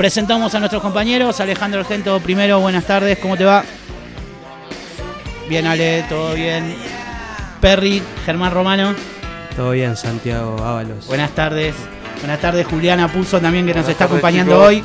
[0.00, 1.40] Presentamos a nuestros compañeros.
[1.40, 3.62] Alejandro Argento primero, buenas tardes, ¿cómo te va?
[5.46, 6.74] Bien, Ale, todo bien.
[7.60, 8.94] Perry, Germán Romano.
[9.54, 11.06] Todo bien, Santiago Ábalos.
[11.06, 11.74] Buenas tardes.
[12.20, 14.82] Buenas tardes, Juliana Puso también que nos está acompañando hoy.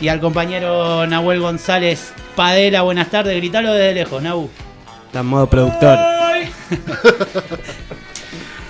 [0.00, 3.36] Y al compañero Nahuel González Padela, buenas tardes.
[3.36, 4.48] Gritalo desde lejos, Nahu.
[5.08, 5.98] Está en modo productor.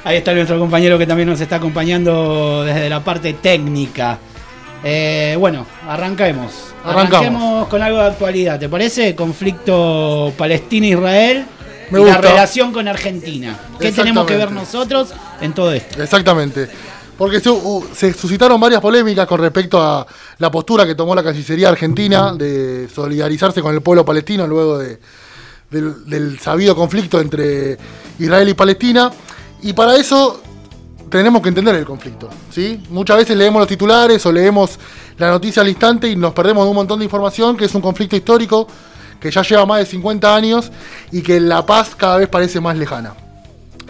[0.02, 4.18] Ahí está nuestro compañero que también nos está acompañando desde la parte técnica.
[4.84, 6.74] Eh, bueno, arranquemos.
[6.84, 8.58] Arranquemos con algo de actualidad.
[8.58, 9.14] ¿Te parece?
[9.14, 11.44] Conflicto Palestina-Israel.
[11.90, 13.58] y la relación con Argentina.
[13.80, 16.02] ¿Qué tenemos que ver nosotros en todo esto?
[16.02, 16.68] Exactamente.
[17.16, 20.06] Porque se, suscitaron varias polémicas con respecto a
[20.38, 26.38] la postura que tomó la Cancillería Argentina de solidarizarse con el pueblo palestino luego del
[26.38, 27.76] sabido conflicto entre
[28.20, 29.10] Israel y Palestina.
[29.62, 30.40] Y para eso
[31.10, 32.28] tenemos que entender el conflicto.
[32.50, 32.82] ¿sí?
[32.90, 34.78] Muchas veces leemos los titulares o leemos
[35.16, 37.82] la noticia al instante y nos perdemos de un montón de información que es un
[37.82, 38.66] conflicto histórico
[39.20, 40.70] que ya lleva más de 50 años
[41.10, 43.14] y que la paz cada vez parece más lejana.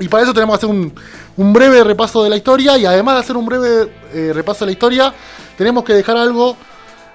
[0.00, 0.92] Y para eso tenemos que hacer
[1.36, 4.66] un, breve repaso de la historia y además de hacer un breve eh, repaso de
[4.66, 5.14] la historia,
[5.56, 6.56] tenemos que dejar algo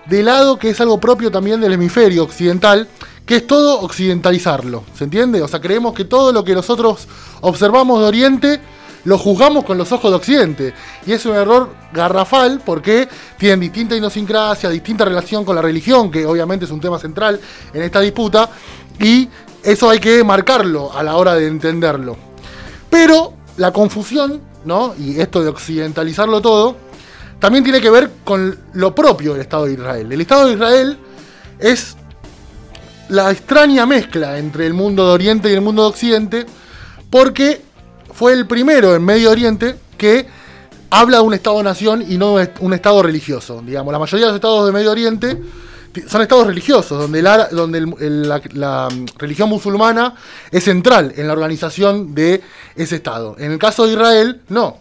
[0.05, 2.87] de lado que es algo propio también del hemisferio occidental,
[3.25, 4.83] que es todo occidentalizarlo.
[4.95, 5.41] ¿Se entiende?
[5.41, 7.07] O sea, creemos que todo lo que nosotros
[7.41, 8.61] observamos de Oriente
[9.05, 10.73] lo juzgamos con los ojos de Occidente.
[11.05, 16.25] Y es un error garrafal porque tienen distinta idiosincrasia, distinta relación con la religión, que
[16.25, 17.39] obviamente es un tema central
[17.73, 18.49] en esta disputa,
[18.99, 19.27] y
[19.63, 22.17] eso hay que marcarlo a la hora de entenderlo.
[22.89, 24.93] Pero la confusión, ¿no?
[24.97, 26.75] Y esto de occidentalizarlo todo,
[27.39, 30.11] también tiene que ver con lo propio del Estado de Israel.
[30.11, 30.97] El Estado de Israel
[31.59, 31.97] es
[33.09, 36.45] la extraña mezcla entre el mundo de Oriente y el mundo de Occidente,
[37.09, 37.61] porque
[38.13, 40.27] fue el primero en Medio Oriente que
[40.89, 43.63] habla de un Estado-nación y no un Estado religioso.
[43.65, 45.41] Digamos, la mayoría de los estados de Medio Oriente
[46.07, 47.81] son estados religiosos, donde, la, donde
[48.53, 50.15] la, mm, religión musulmana
[50.51, 52.41] es central en la organización de
[52.75, 53.35] ese Estado.
[53.39, 54.77] En el caso de Israel, no.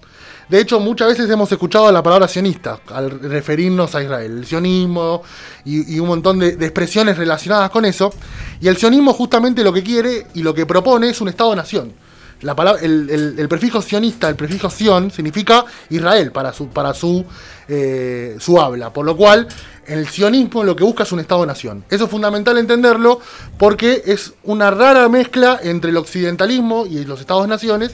[0.48, 5.22] De hecho, muchas veces hemos escuchado la palabra sionista al referirnos a Israel, el sionismo
[5.64, 8.12] y, un montón de, de, expresiones relacionadas con eso.
[8.60, 11.94] Y el sionismo justamente lo que quiere y lo que propone es un Estado-nación
[12.42, 17.24] la palabra, el, prefijo sionista, el prefijo sion, significa Israel para su, para su,
[17.68, 18.92] eh, su habla.
[18.92, 19.46] Por lo cual,
[19.86, 21.84] el sionismo lo que busca es un Estado-nación.
[21.88, 23.20] Eso es fundamental entenderlo
[23.58, 27.92] porque es una rara mezcla entre el occidentalismo y los Estados-naciones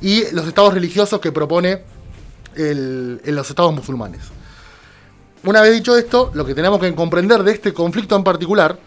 [0.00, 1.82] y los estados religiosos que propone
[2.56, 4.22] el, en los estados musulmanes.
[5.44, 8.78] Una vez dicho esto, lo que tenemos que comprender de este conflicto en particular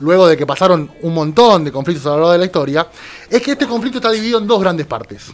[0.00, 2.86] luego de que pasaron un montón de conflictos a lo largo de la historia,
[3.28, 5.32] es que este conflicto está dividido en dos grandes partes.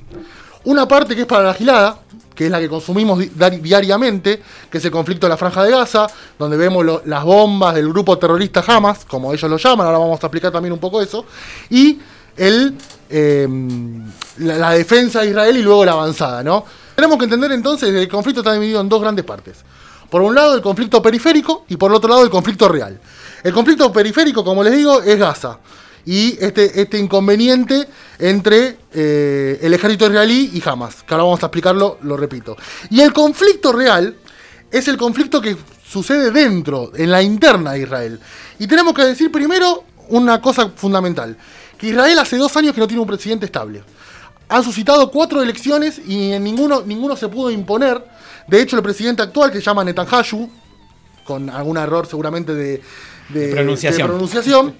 [0.65, 2.00] Una parte que es para la gilada,
[2.34, 3.19] que es la que consumimos
[3.62, 6.06] diariamente, que es el conflicto de la Franja de Gaza,
[6.38, 10.26] donde vemos las bombas del grupo terrorista Hamas, como ellos lo llaman, ahora vamos a
[10.26, 11.25] explicar también un poco eso,
[11.71, 11.99] y
[12.37, 14.05] em,
[14.38, 16.65] la, defensa de Israel y luego la avanzada, ¿no?
[16.94, 19.65] Tenemos que entender entonces que el conflicto está dividido en dos grandes partes.
[20.11, 23.00] Por un lado el conflicto periférico y por otro lado el conflicto real.
[23.43, 25.59] El conflicto periférico, como les digo, es Gaza.
[26.05, 31.47] Y este, este inconveniente entre eh, el ejército israelí y Hamas, que ahora vamos a
[31.47, 32.56] explicarlo, lo repito.
[32.91, 34.17] Y el conflicto real
[34.71, 35.56] es el conflicto que
[35.89, 38.21] sucede dentro, en la interna de Israel.
[38.59, 41.37] Y tenemos que decir primero una cosa fundamental,
[41.77, 43.83] que Israel hace dos años que no tiene un presidente estable.
[44.49, 48.03] Han suscitado cuatro elecciones y en ninguno, ninguno se pudo imponer.
[48.46, 50.48] De hecho, el presidente actual, que se llama Netanyahu,
[51.24, 52.80] con algún error seguramente de,
[53.28, 54.76] de, pronunciación.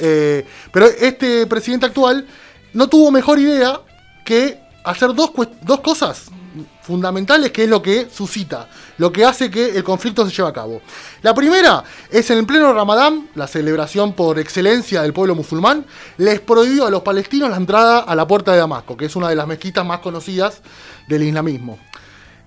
[0.00, 2.26] Eh, pero este presidente actual
[2.72, 3.80] no tuvo mejor idea
[4.24, 5.32] que hacer dos,
[5.62, 6.30] dos cosas
[6.82, 10.52] fundamentales que es lo que suscita, lo que hace que el conflicto se lleve a
[10.52, 10.80] cabo.
[11.22, 15.84] La primera es en el pleno Ramadán, la celebración por excelencia del pueblo musulmán,
[16.16, 19.28] les prohibió a los palestinos la entrada a la puerta de Damasco, que es una
[19.28, 20.62] de las mezquitas más conocidas
[21.06, 21.78] del islamismo.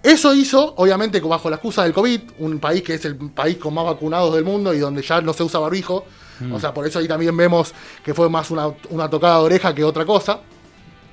[0.03, 3.73] Eso hizo, obviamente, bajo la excusa del COVID, un país que es el país con
[3.73, 6.05] más vacunados del mundo y donde ya no se usa barbijo.
[6.39, 6.53] Mm.
[6.53, 9.83] O sea, por eso ahí también vemos que fue más una, tocada de oreja que
[9.83, 10.39] otra cosa.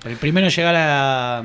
[0.04, 1.42] El primero en llegar a,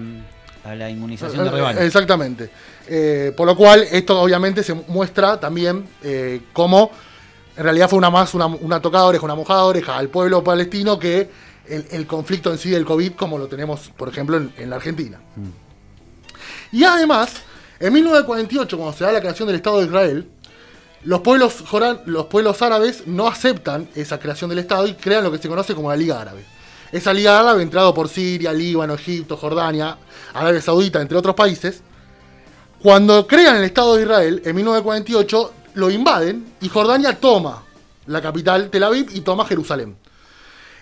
[0.74, 1.80] la inmunización de rebaño.
[1.80, 2.50] Exactamente.
[2.88, 6.92] Eh, por lo cual, esto obviamente se muestra también eh, cómo
[7.56, 10.44] en realidad fue una más una, tocada de oreja, una mojada de oreja al pueblo
[10.44, 11.30] palestino que
[11.68, 15.20] el, conflicto en sí del COVID, como lo tenemos, por ejemplo, en, la Argentina.
[15.36, 15.50] Mm.
[16.74, 17.32] Y además,
[17.80, 20.28] en 1948, cuando se da la creación del Estado de Israel,
[21.04, 21.64] los pueblos,
[22.08, 25.76] los pueblos árabes no aceptan esa creación del Estado y crean lo que se conoce
[25.76, 26.44] como la Liga Árabe.
[26.92, 29.98] Esa Liga Árabe, entrado por Siria, Líbano, Egipto, Jordania,
[30.34, 31.84] Arabia Saudita, entre otros países,
[32.82, 37.64] cuando crean el Estado de Israel, en 1948, lo invaden y Jordania toma
[38.08, 39.96] la capital Tel Aviv y toma Jerusalén.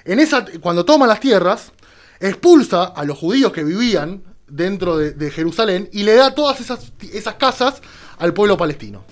[0.05, 1.73] En esa, cuando toma las tierras,
[2.17, 7.35] expulsa a los judíos que vivían dentro de, Jerusalén y le da todas esas, esas,
[7.35, 7.81] casas
[8.17, 9.03] al pueblo palestino.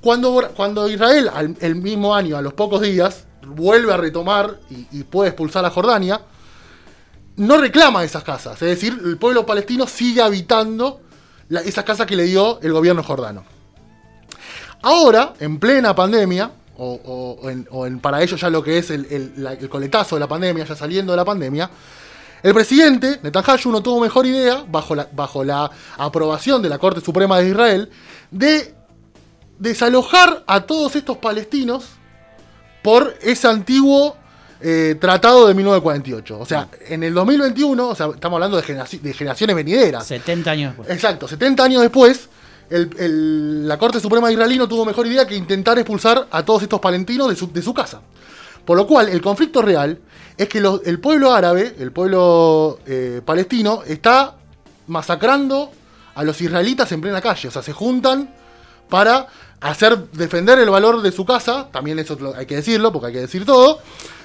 [0.00, 4.58] Cuando, cuando Israel, el mismo año, a los pocos días, vuelve a retomar
[4.92, 6.20] y, puede expulsar a Jordania,
[7.36, 8.60] no reclama esas casas.
[8.62, 11.00] Es decir, el pueblo palestino sigue habitando
[11.50, 13.44] esas casas que le dio el gobierno jordano.
[14.82, 20.20] Ahora, en plena pandemia, o, en, para ellos ya lo que es el, coletazo de
[20.20, 21.70] la pandemia, ya saliendo de la pandemia,
[22.44, 27.00] el presidente Netanyahu no tuvo mejor idea, bajo la, bajo la aprobación de la Corte
[27.00, 27.90] Suprema de Israel,
[28.30, 28.74] de
[29.58, 31.86] desalojar a todos estos palestinos
[32.82, 34.16] por ese antiguo
[34.60, 36.38] eh, tratado de 1948.
[36.38, 40.06] O sea, en el 2021, o sea, estamos hablando de, de generaciones venideras.
[40.06, 40.90] 70 años después.
[40.90, 42.28] Exacto, 70 años después,
[42.68, 47.28] la Corte Suprema israelí no tuvo mejor idea que intentar expulsar a todos estos palestinos
[47.28, 48.00] de su, casa.
[48.64, 49.98] Por lo cual, el conflicto real
[50.36, 54.36] es que el pueblo árabe, el pueblo eh, palestino, está
[54.86, 55.70] masacrando
[56.14, 57.48] a los israelitas en plena calle.
[57.48, 58.34] O sea, se juntan
[58.88, 59.26] para
[59.60, 63.20] hacer defender el valor de su casa, también eso hay que decirlo, porque hay que
[63.20, 63.78] decir todo,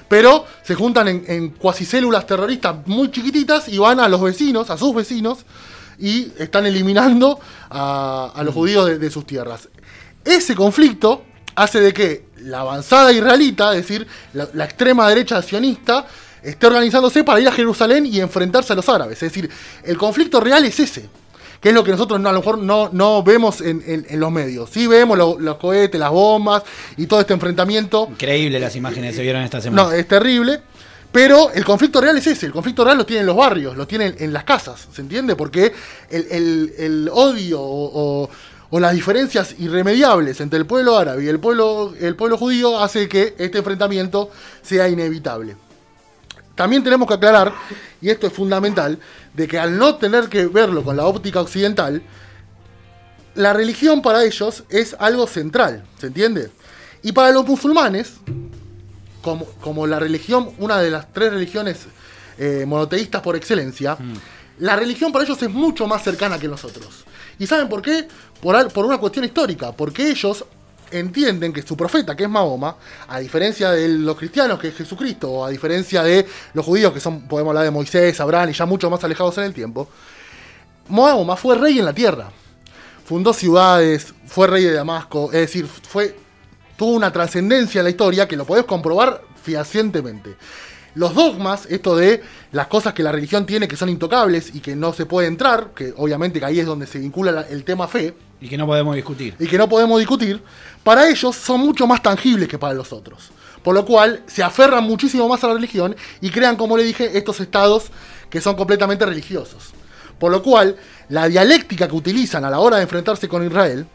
[0.08, 4.78] pero se juntan en, en cuasicélulas terroristas muy chiquititas y van a los vecinos, a
[4.78, 5.46] sus vecinos,
[6.00, 7.40] y están eliminando
[7.70, 9.68] a, los judíos de, sus tierras.
[10.24, 11.24] Ese conflicto
[11.56, 16.06] hace de que la avanzada israelita, es decir, la, extrema derecha sionista,
[16.42, 19.22] esté organizándose para ir a Jerusalén y enfrentarse a los árabes.
[19.22, 19.50] Es decir,
[19.84, 21.10] el conflicto real es ese
[21.60, 24.70] que es lo que nosotros a lo mejor no, no vemos en, los medios.
[24.70, 26.64] Sí vemos los cohetes, las bombas
[26.96, 28.08] y todo este enfrentamiento.
[28.10, 29.84] Increíble las imágenes que se vieron esta semana.
[29.84, 30.62] No, es terrible.
[31.12, 34.16] Pero el conflicto real es ese, el conflicto real lo tienen los barrios, lo tienen
[34.20, 35.36] en las casas, ¿se entiende?
[35.36, 35.74] Porque
[36.12, 38.30] el, odio o,
[38.78, 43.36] las diferencias irremediables entre el pueblo árabe y el pueblo, el pueblo judío hace que
[43.40, 44.30] este enfrentamiento
[44.62, 45.56] sea inevitable.
[46.54, 47.54] También tenemos que aclarar,
[48.02, 49.00] y esto es fundamental,
[49.34, 52.04] de que al no tener que verlo con la óptica occidental,
[53.36, 56.52] la religión para ellos es algo central, ¿se entiende?
[57.02, 58.16] Y para los musulmanes,
[59.22, 61.86] como, la religión, una de las tres religiones
[62.38, 64.14] eh, monoteístas por excelencia, mm.
[64.60, 67.06] la religión para ellos es mucho más cercana que nosotros.
[67.40, 68.08] ¿Y saben por qué?
[68.42, 70.46] Por, por una cuestión histórica, porque ellos
[70.92, 72.76] entienden que su profeta, que es Mahoma,
[73.08, 77.00] a diferencia de los cristianos, que es Jesucristo, o a diferencia de los judíos, que
[77.00, 79.88] son, podemos hablar de Moisés, Abraham, y ya mucho más alejados en el tiempo,
[80.90, 82.32] Mahoma fue rey en la tierra.
[83.06, 85.68] Fundó ciudades, fue rey de Damasco, es decir,
[86.78, 90.36] tuvo una trascendencia en la historia que lo podés comprobar fehacientemente.
[90.96, 92.22] Los dogmas, esto de
[92.52, 95.72] las cosas que la religión tiene que son intocables y que no se puede entrar,
[95.76, 98.16] que obviamente que ahí es donde se vincula el tema fe.
[98.42, 99.36] Y que no podemos discutir.
[99.38, 100.42] Y que no podemos discutir,
[100.84, 103.32] para ellos son mucho más tangibles que para los otros.
[103.64, 107.18] Por lo cual se aferran muchísimo más a la religión y crean, como le dije,
[107.18, 107.92] estos estados
[108.30, 109.72] que son completamente religiosos.
[110.18, 110.78] Por lo cual,
[111.10, 113.86] la dialéctica que utilizan a la hora de enfrentarse con Israel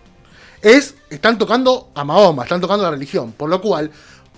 [0.62, 3.32] es, están tocando a Mahoma, están tocando a la religión.
[3.32, 3.90] Por lo cual,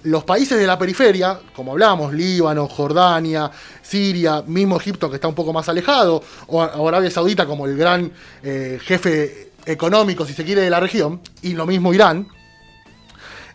[0.07, 3.51] los países de la periferia, como hablábamos, Líbano, Jordania,
[3.83, 8.13] Siria, mismo Egipto que está un poco más alejado, o Arabia Saudita como el gran
[8.43, 12.29] eh, jefe económico, si se quiere, de la región, y lo mismo Irán,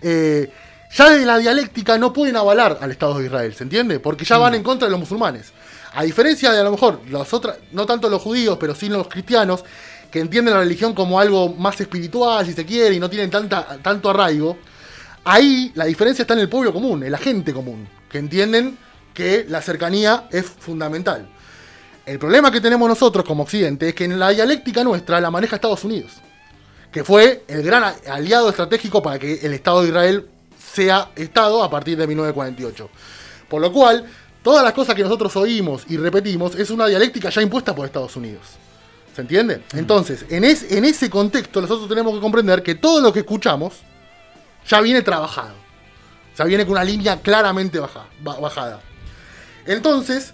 [0.02, 0.52] eh,
[0.94, 4.02] ya de la dialéctica no pueden avalar al Estado de Israel, ¿se entiende?
[4.02, 4.56] Porque ya van mm.
[4.56, 5.54] en contra de los musulmanes.
[5.94, 9.08] A diferencia de a lo mejor los otros, no tanto los judíos, pero sí los
[9.08, 9.64] cristianos,
[10.12, 13.78] que entienden la religión como algo más espiritual, si se quiere, y no tienen tanta,
[13.82, 14.58] tanto arraigo,
[15.24, 18.78] Ahí la diferencia está en el pueblo común, en la gente común, que entienden
[19.14, 21.30] que la cercanía es fundamental.
[22.06, 25.56] El problema que tenemos nosotros como Occidente es que en la dialéctica nuestra la maneja
[25.56, 26.14] Estados Unidos,
[26.92, 31.70] que fue el gran aliado estratégico para que el Estado de Israel sea Estado a
[31.70, 32.90] partir de 1948.
[33.48, 34.06] Por lo cual,
[34.42, 38.16] todas las cosas que nosotros oímos y repetimos es una dialéctica ya impuesta por Estados
[38.16, 38.42] Unidos.
[39.16, 39.62] ¿Se entiende?
[39.74, 43.74] Entonces, en, en ese contexto nosotros tenemos que comprender que todo lo que escuchamos,
[44.68, 45.56] ya viene trabajado.
[46.38, 48.82] Ya viene con una línea claramente bajada.
[49.66, 50.34] Entonces,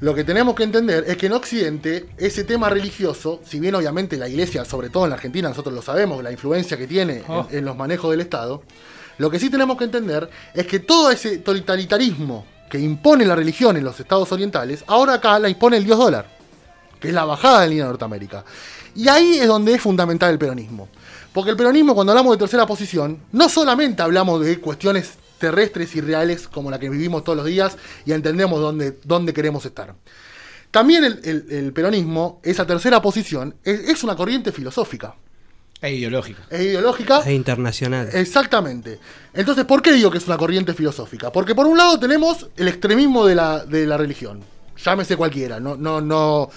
[0.00, 4.16] lo que tenemos que entender es que en Occidente ese tema religioso, si bien obviamente
[4.16, 7.24] la iglesia, sobre todo en la Argentina, nosotros lo sabemos, la influencia que tiene en,
[7.28, 7.48] oh.
[7.50, 8.62] en, los manejos del Estado,
[9.18, 13.76] lo que sí tenemos que entender es que todo ese totalitarismo que impone la religión
[13.76, 16.26] en los estados orientales, ahora acá la impone el dios dólar,
[17.00, 18.44] que es la bajada de línea de Norteamérica.
[18.94, 20.88] Y ahí es donde es fundamental el peronismo.
[21.36, 26.00] Porque el peronismo, cuando hablamos de tercera posición, no solamente hablamos de cuestiones terrestres y
[26.00, 27.76] reales como la que vivimos todos los días
[28.06, 29.94] y entendemos dónde, dónde queremos estar.
[30.70, 35.14] También el, peronismo, esa tercera posición, es, una corriente filosófica.
[35.82, 36.40] Es ideológica.
[36.48, 37.18] Es ideológica.
[37.18, 38.08] Es internacional.
[38.14, 38.98] Exactamente.
[39.34, 41.30] Entonces, ¿por qué digo que es una corriente filosófica?
[41.30, 44.40] Porque por un lado tenemos el extremismo de la, de la religión.
[44.82, 45.60] Llámese cualquiera.
[45.60, 46.48] No, no, no,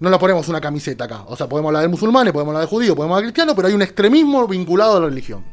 [0.00, 1.24] no lo ponemos una camiseta acá.
[1.28, 3.68] O sea, podemos hablar de musulmanes, podemos hablar de judíos, podemos hablar de cristianos, pero
[3.68, 5.44] hay un extremismo vinculado a la religión.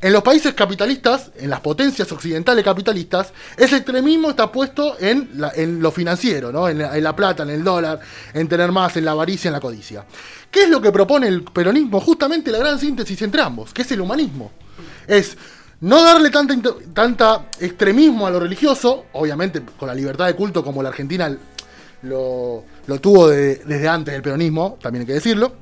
[0.00, 5.80] En los países capitalistas, en las potencias occidentales capitalistas, ese extremismo está puesto en, en
[5.80, 6.68] lo financiero, ¿no?
[6.68, 8.00] En la, en la, plata, en el dólar,
[8.34, 10.04] en tener más, en la avaricia, en la codicia.
[10.50, 12.00] ¿Qué es lo que propone el peronismo?
[12.00, 14.52] Justamente la gran síntesis entre ambos, que es el humanismo.
[15.06, 15.36] Es
[15.80, 16.54] no darle tanta,
[16.92, 21.34] tanta extremismo a lo religioso, obviamente con la libertad de culto como la Argentina
[22.02, 25.52] lo, lo tuvo de, desde antes del peronismo, también hay que decirlo,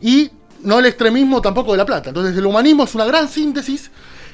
[0.00, 0.30] y
[0.62, 2.10] no el extremismo tampoco de la plata.
[2.10, 3.90] Entonces el humanismo es una gran síntesis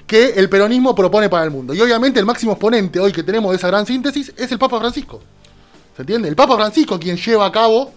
[0.06, 1.74] que el peronismo propone para el mundo.
[1.74, 4.78] Y obviamente el máximo exponente hoy que tenemos de esa gran síntesis es el Papa
[4.78, 5.20] Francisco.
[5.96, 6.28] ¿Se entiende?
[6.28, 7.92] El Papa Francisco quien lleva a cabo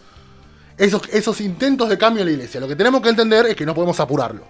[0.78, 2.60] esos, esos intentos de cambio en la iglesia.
[2.60, 4.44] Lo que tenemos que entender es que no podemos apurarlo.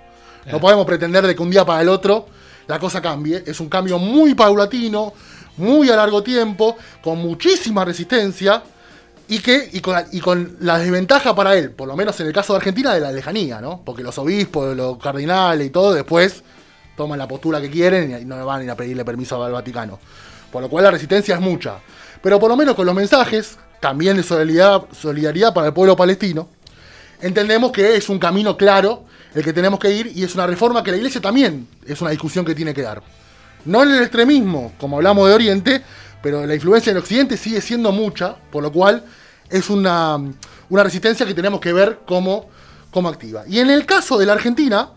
[0.51, 2.27] No podemos pretender de que un día para el otro
[2.67, 3.43] la cosa cambie.
[3.45, 5.13] Es un cambio muy paulatino,
[5.57, 8.61] muy a largo tiempo, con muchísima resistencia
[9.27, 12.33] y que y con, y con, la, desventaja para él, por lo menos en el
[12.33, 13.81] caso de Argentina, de la lejanía, ¿no?
[13.83, 16.43] Porque los obispos, los cardinales y todo, después
[16.95, 19.99] toman la postura que quieren y no van a a pedirle permiso al Vaticano.
[20.51, 21.79] Por lo cual la resistencia es mucha.
[22.21, 26.47] Pero por lo menos con los mensajes, también de solidaridad, solidaridad para el pueblo palestino,
[27.21, 30.83] entendemos que es un camino claro el que tenemos que ir y es una reforma
[30.83, 33.03] que la iglesia también es una discusión que tiene que dar.
[33.65, 35.81] No en el extremismo, como hablamos de Oriente,
[36.25, 39.03] pero la influencia del Occidente sigue siendo mucha, por lo cual
[39.47, 40.17] es una,
[40.69, 42.49] una resistencia que tenemos que ver cómo,
[42.89, 43.43] cómo, activa.
[43.47, 44.89] Y en el caso de la Argentina,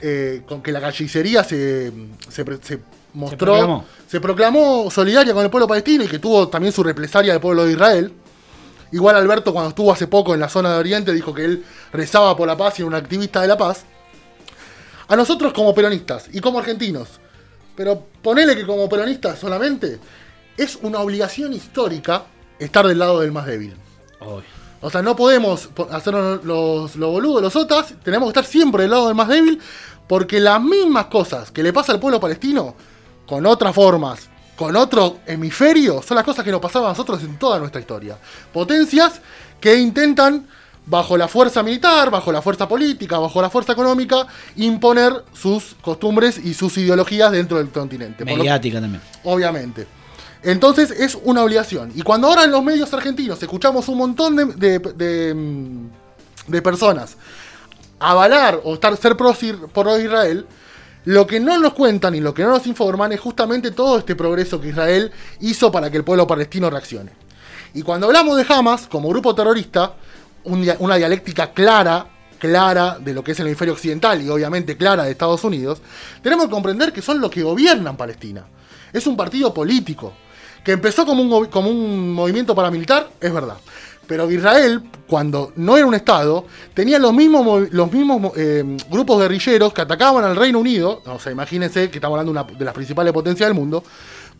[0.00, 1.90] eh, con que la cancillería se,
[2.28, 2.78] se, se
[3.12, 3.84] mostró, se proclamó.
[4.06, 7.64] se proclamó solidaria con el pueblo palestino y que tuvo también su represalia del pueblo
[7.64, 8.12] de Israel.
[8.92, 12.36] Igual Alberto cuando estuvo hace poco en la zona de Oriente dijo que él rezaba
[12.36, 13.82] por la paz y era un activista de la paz.
[15.08, 17.08] A nosotros como peronistas y como argentinos,
[17.74, 19.98] pero ponele que como peronistas solamente,
[20.56, 22.24] es una obligación histórica
[22.58, 23.74] estar del lado del más débil.
[24.80, 28.90] O sea, no podemos hacernos los, los boludos, los otras, tenemos que estar siempre del
[28.90, 29.60] lado del más débil,
[30.08, 32.74] porque las mismas cosas que le pasa al pueblo palestino,
[33.26, 37.38] con otras formas, con otro hemisferio, son las cosas que nos pasaban a nosotros en
[37.38, 38.18] toda nuestra historia.
[38.52, 39.20] Potencias
[39.60, 40.46] que intentan,
[40.84, 46.38] bajo la fuerza militar, bajo la fuerza política, bajo la fuerza económica, imponer sus costumbres
[46.38, 48.24] y sus ideologías dentro del continente.
[48.24, 49.02] Mediática lo, también.
[49.24, 49.86] Obviamente.
[50.42, 51.92] Entonces es una obligación.
[51.94, 55.34] Y cuando ahora en los medios argentinos escuchamos un montón de, de,
[56.48, 57.16] de personas
[58.02, 59.34] avalar o estar, ser pro,
[59.72, 60.46] pro Israel,
[61.04, 64.14] lo que no nos cuentan y lo que no nos informan es justamente todo este
[64.14, 67.12] progreso que Israel hizo para que el pueblo palestino reaccione.
[67.74, 69.94] Y cuando hablamos de Hamas como grupo terrorista,
[70.44, 72.06] un, una dialéctica clara,
[72.38, 75.80] clara de lo que es el hemisferio occidental y obviamente clara de Estados Unidos,
[76.22, 78.44] tenemos que comprender que son los que gobiernan Palestina.
[78.92, 80.12] Es un partido político
[80.64, 83.56] que empezó como un, como un movimiento paramilitar, es verdad.
[84.06, 89.72] Pero Israel, cuando no era un Estado, tenía los mismos, los mismos eh, grupos guerrilleros
[89.72, 91.02] que atacaban al Reino Unido.
[91.06, 93.82] O sea, imagínense que estamos hablando de, una, de las principales potencias del mundo.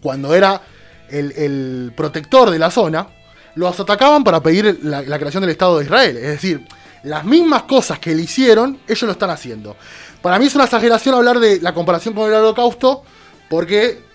[0.01, 0.61] Cuando era
[1.09, 3.07] el, el, protector de la zona,
[3.55, 6.17] los atacaban para pedir la, la creación del Estado de Israel.
[6.17, 6.67] Es decir,
[7.05, 9.77] las mismas cosas que le hicieron, ellos lo están haciendo.
[10.21, 13.03] Para mí es una exageración hablar de la comparación con el Holocausto,
[13.49, 14.12] porque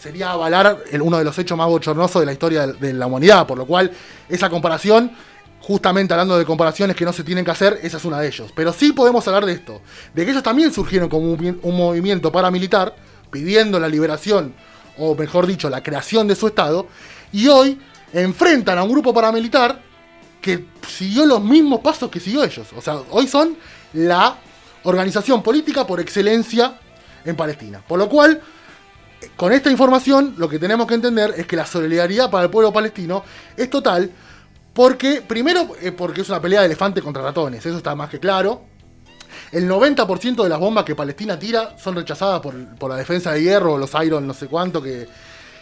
[0.00, 3.46] sería avalar uno de los hechos más bochornosos de la historia de, de, la humanidad,
[3.46, 3.90] por lo cual
[4.28, 5.10] esa comparación,
[5.60, 8.52] justamente hablando de comparaciones que no se tienen que hacer, esa es una de ellos.
[8.54, 9.82] Pero sí podemos hablar de esto,
[10.14, 12.94] de que ellos también surgieron como un, un movimiento paramilitar,
[13.30, 14.54] pidiendo la liberación,
[14.96, 16.86] o mejor dicho, la creación de su Estado,
[17.32, 17.78] y hoy
[18.12, 19.82] enfrentan a un grupo paramilitar
[20.40, 22.68] que siguió los mismos pasos que siguió ellos.
[22.76, 23.56] O sea, hoy son
[23.92, 24.36] la
[24.84, 26.78] organización política por excelencia
[27.24, 27.82] en Palestina.
[27.86, 28.40] Por lo cual,
[29.36, 32.72] con esta información lo que tenemos que entender es que la solidaridad para el pueblo
[32.72, 33.24] palestino
[33.56, 34.10] es total,
[34.72, 38.20] porque primero eh, porque es una pelea de elefante contra ratones, eso está más que
[38.20, 38.62] claro.
[39.52, 43.42] El 90% de las bombas que Palestina tira son rechazadas por, por la defensa de
[43.42, 45.08] hierro, los Iron, no sé cuánto, que,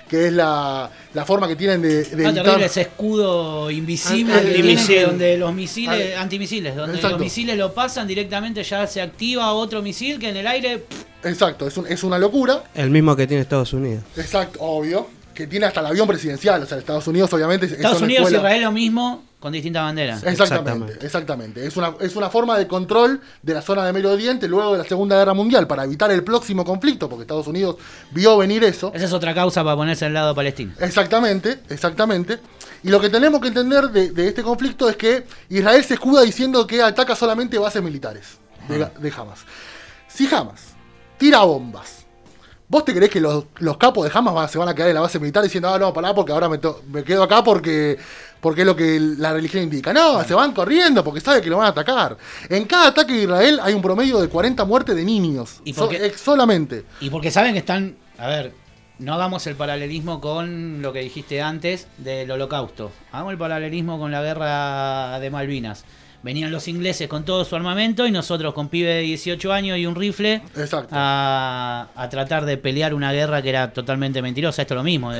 [0.08, 4.40] que es la, la, forma que tienen de, de ah, terrible, ese escudo invisible Ah,
[4.40, 4.86] que antimisil.
[4.86, 7.16] tienen que donde los misiles Ah, antimisiles donde exacto.
[7.16, 11.04] los misiles lo pasan directamente ya se activa otro misil que en el aire pff,
[11.24, 12.62] Exacto, es, un- es una locura.
[12.72, 14.04] El mismo que tiene Estados Unidos.
[14.16, 15.08] Exacto, obvio.
[15.36, 16.62] Que tiene hasta el avión presidencial.
[16.62, 17.66] O sea, Estados Unidos, obviamente.
[17.66, 21.06] es Estados Unidos y Israel lo mismo con distintas banderas Exactamente, Exactamente.
[21.06, 21.66] exactamente.
[21.66, 24.78] Es una, es una forma de control de la zona de Medio Oriente luego de
[24.78, 27.76] la Segunda Guerra Mundial para evitar el próximo conflicto, porque Estados Unidos
[28.12, 28.90] vio venir eso.
[28.94, 32.38] esa es otra causa para ponerse al lado palestino Exactamente, exactamente.
[32.82, 36.22] Y lo que tenemos que entender de, de este conflicto es que Israel se escuda
[36.22, 38.38] diciendo que ataca solamente bases militares.
[38.68, 39.40] de, de Hamas.
[40.08, 40.74] Si Hamas
[41.18, 42.05] tira bombas
[42.68, 43.44] ¿Vos te creés que los,
[43.78, 46.12] capos de Hamas se van a quedar en la base militar diciendo, ah, no, pará,
[46.14, 46.58] porque ahora me,
[46.88, 47.96] me quedo acá porque,
[48.40, 49.92] porque es lo que la religión indica?
[49.92, 52.16] No, se van corriendo porque sabe que lo van a atacar.
[52.48, 55.60] En cada ataque de Israel hay un promedio de 40 muertes de niños.
[55.64, 55.74] ¿Y
[56.16, 56.84] solamente.
[57.00, 57.96] Y porque saben que están.
[58.18, 58.52] A ver,
[58.98, 62.90] no hagamos el paralelismo con lo que dijiste antes del holocausto.
[63.12, 65.84] Hagamos el paralelismo con la guerra de Malvinas
[66.26, 69.86] venían los ingleses con todo su armamento y nosotros con pibe de 18 años y
[69.86, 70.42] un rifle
[70.90, 74.62] a, tratar de pelear una guerra que era totalmente mentirosa.
[74.62, 75.12] Esto es lo mismo,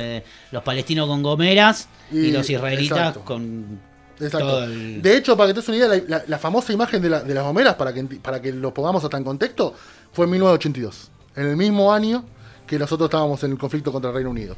[0.51, 3.79] los palestinos con gomeras y, los israelitas con...
[4.19, 4.67] Exacto.
[4.67, 7.93] De hecho, para que te des una idea, la, famosa imagen de, las gomeras, para
[7.93, 9.73] que, para que lo pongamos hasta en contexto,
[10.11, 12.25] fue en 1982, en el mismo año
[12.65, 14.57] que nosotros estábamos en el conflicto contra el Reino Unido.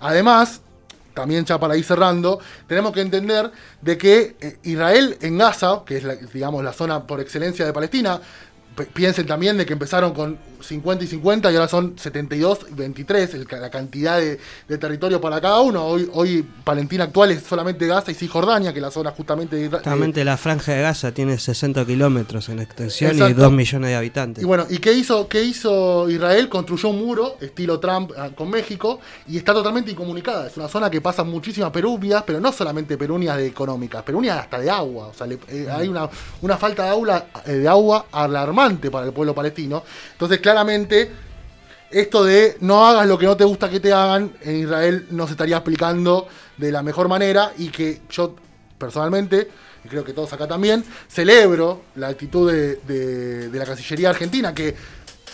[0.00, 0.62] Además,
[1.14, 3.50] también ya para ir cerrando, tenemos que entender
[3.80, 8.20] de que eh, Israel en Gaza, que es digamos la zona por excelencia de Palestina,
[8.86, 13.50] piensen también de que empezaron con 50 y 50 y ahora son 72 y 23,
[13.52, 14.38] la cantidad de,
[14.78, 15.84] territorio para cada uno.
[15.84, 20.24] Hoy, hoy Palentina actual es solamente Gaza y Cisjordania, que la zona justamente de Justamente
[20.24, 24.42] la franja de Gaza tiene 60 kilómetros en extensión y 2 millones de habitantes.
[24.42, 26.48] Y bueno, ¿y qué hizo, qué hizo Israel?
[26.48, 30.46] Construyó un muro, estilo Trump ah, con México, y está totalmente incomunicada.
[30.46, 34.58] Es una zona que pasa muchísimas perunias, pero no solamente perunias de económicas, perunias hasta
[34.58, 35.08] de agua.
[35.08, 36.08] O sea, eh, hay una,
[36.42, 39.82] una falta de, aula, eh, de agua alarmante para el pueblo palestino.
[40.12, 41.10] Entonces, claramente
[41.90, 45.26] esto de no hagas lo que no te gusta que te hagan, en Israel no
[45.26, 48.36] se estaría explicando de la mejor manera y que yo
[48.78, 49.48] personalmente,
[49.84, 52.76] y creo que todos acá también, celebro la actitud de,
[53.48, 54.74] de la Cancillería Argentina, que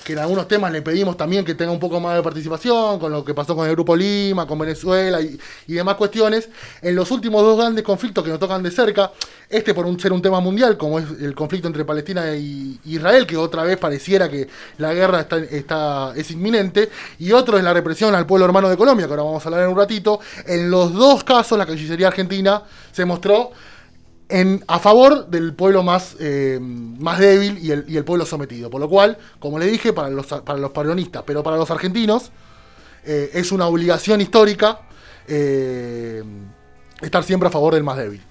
[0.06, 3.10] que en algunos temas le pedimos también que tenga un poco más de participación, con
[3.10, 5.36] lo que pasó con el Grupo Lima, con Venezuela y,
[5.66, 6.48] demás cuestiones.
[6.80, 9.10] En los últimos dos grandes conflictos que nos tocan de cerca,
[9.50, 12.38] este por un, ser un tema mundial, como es el conflicto entre Palestina e
[12.84, 14.46] Israel, que otra vez pareciera que
[14.78, 18.76] la guerra está, está, es inminente, y otro es la represión al pueblo hermano de
[18.76, 20.20] Colombia, que ahora vamos a hablar en un ratito.
[20.46, 23.50] En los dos casos, la Cancillería Argentina se mostró
[24.28, 28.70] en, a favor del pueblo más, eh, más débil y el, y el, pueblo sometido.
[28.70, 32.30] Por lo cual, como le dije, para los, para los peronistas, pero para los argentinos,
[33.04, 34.80] eh, es una obligación histórica
[35.28, 36.22] eh,
[37.00, 38.22] estar siempre a favor del más débil.